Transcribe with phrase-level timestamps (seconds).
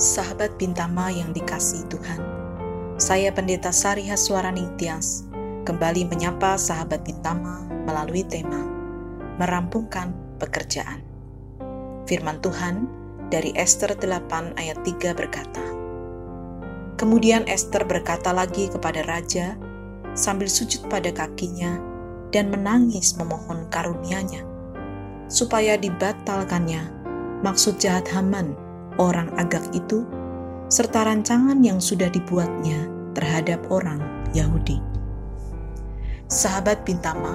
[0.00, 2.24] Sahabat Bintama yang dikasih Tuhan,
[2.96, 5.28] saya Pendeta Sari Haswarani Tias
[5.68, 8.64] kembali menyapa sahabat Bintama melalui tema
[9.36, 11.04] Merampungkan Pekerjaan.
[12.08, 12.88] Firman Tuhan
[13.28, 15.60] dari Esther 8 ayat 3 berkata,
[16.96, 19.60] Kemudian Esther berkata lagi kepada Raja
[20.16, 21.76] sambil sujud pada kakinya
[22.32, 24.48] dan menangis memohon karunia-Nya,
[25.28, 26.88] supaya dibatalkannya
[27.44, 28.69] maksud jahat Haman
[29.00, 30.04] orang agak itu,
[30.68, 32.84] serta rancangan yang sudah dibuatnya
[33.16, 33.98] terhadap orang
[34.36, 34.76] Yahudi.
[36.28, 37.34] Sahabat Bintama,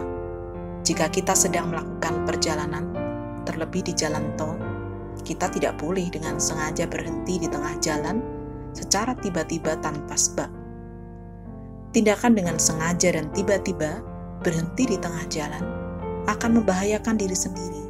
[0.86, 2.94] jika kita sedang melakukan perjalanan,
[3.44, 4.56] terlebih di jalan tol,
[5.26, 8.22] kita tidak boleh dengan sengaja berhenti di tengah jalan
[8.78, 10.48] secara tiba-tiba tanpa sebab.
[11.92, 14.00] Tindakan dengan sengaja dan tiba-tiba
[14.46, 15.64] berhenti di tengah jalan
[16.30, 17.84] akan membahayakan diri sendiri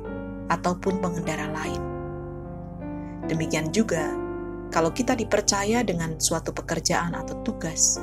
[0.48, 1.95] ataupun pengendara lain
[3.26, 4.05] Demikian juga
[4.70, 7.98] kalau kita dipercaya dengan suatu pekerjaan atau tugas.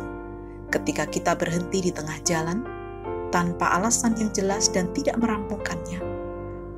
[0.72, 2.64] Ketika kita berhenti di tengah jalan
[3.28, 6.00] tanpa alasan yang jelas dan tidak merampungkannya,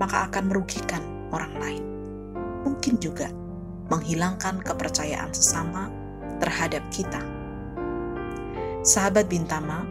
[0.02, 1.00] maka akan merugikan
[1.30, 1.84] orang lain.
[2.66, 3.30] Mungkin juga
[3.88, 5.88] menghilangkan kepercayaan sesama
[6.42, 7.22] terhadap kita.
[8.84, 9.86] Sahabat Bintama,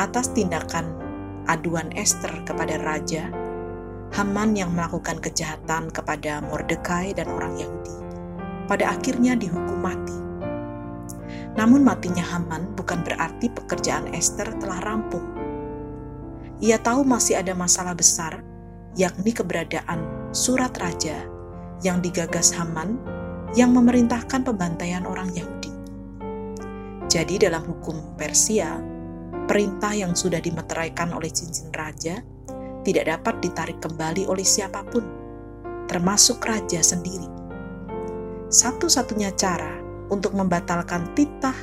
[0.00, 0.88] atas tindakan
[1.50, 3.28] aduan Esther kepada raja
[4.14, 7.94] Haman yang melakukan kejahatan kepada Mordekai dan orang Yahudi,
[8.70, 10.14] pada akhirnya dihukum mati.
[11.58, 15.26] Namun matinya Haman bukan berarti pekerjaan Esther telah rampung.
[16.62, 18.38] Ia tahu masih ada masalah besar,
[18.94, 21.26] yakni keberadaan surat raja
[21.82, 22.94] yang digagas Haman
[23.58, 25.74] yang memerintahkan pembantaian orang Yahudi.
[27.10, 28.78] Jadi dalam hukum Persia,
[29.50, 32.22] perintah yang sudah dimeteraikan oleh cincin raja
[32.84, 35.02] tidak dapat ditarik kembali oleh siapa pun,
[35.88, 37.26] termasuk raja sendiri.
[38.52, 39.80] Satu-satunya cara
[40.12, 41.56] untuk membatalkan titah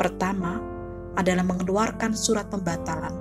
[0.00, 0.58] pertama
[1.14, 3.12] adalah mengeluarkan surat pembatalan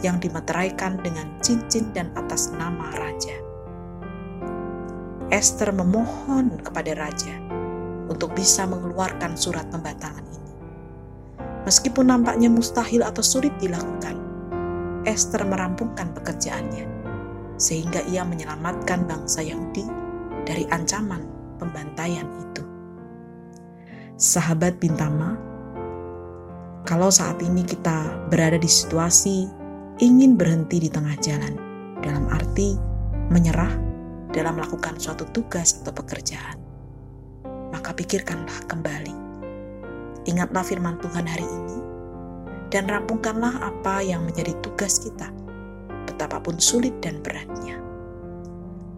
[0.00, 3.36] yang dimeteraikan dengan cincin dan atas nama raja.
[5.28, 7.36] Esther memohon kepada raja
[8.08, 10.52] untuk bisa mengeluarkan surat pembatalan ini.
[11.68, 14.16] Meskipun nampaknya mustahil atau sulit dilakukan,
[15.04, 16.93] Esther merampungkan pekerjaannya
[17.64, 19.88] sehingga ia menyelamatkan bangsa Yahudi
[20.44, 21.24] dari ancaman
[21.56, 22.60] pembantaian itu.
[24.20, 25.40] Sahabat Bintama,
[26.84, 29.48] kalau saat ini kita berada di situasi
[30.04, 31.56] ingin berhenti di tengah jalan,
[32.04, 32.76] dalam arti
[33.32, 33.72] menyerah
[34.36, 36.60] dalam melakukan suatu tugas atau pekerjaan,
[37.72, 39.16] maka pikirkanlah kembali.
[40.28, 41.78] Ingatlah firman Tuhan hari ini,
[42.68, 45.43] dan rampungkanlah apa yang menjadi tugas kita
[46.14, 47.82] betapapun sulit dan beratnya.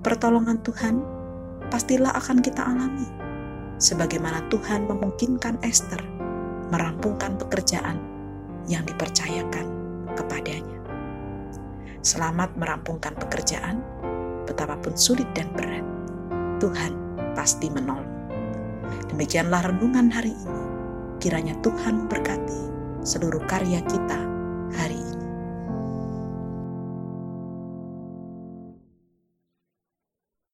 [0.04, 1.00] Pertolongan Tuhan
[1.72, 3.09] pastilah akan kita alami,
[3.81, 5.99] sebagaimana Tuhan memungkinkan Esther
[6.69, 7.97] merampungkan pekerjaan
[8.69, 9.66] yang dipercayakan
[10.12, 10.78] kepadanya.
[12.04, 13.83] Selamat merampungkan pekerjaan,
[14.47, 15.83] betapapun sulit dan berat,
[16.62, 16.94] Tuhan
[17.34, 18.06] pasti menolong.
[19.10, 20.65] Demikianlah renungan hari ini.
[21.19, 22.60] Kiranya Tuhan memberkati
[23.03, 24.36] seluruh karya kita.